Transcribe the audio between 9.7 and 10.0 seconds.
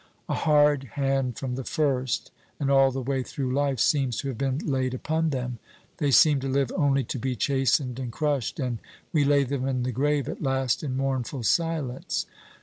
the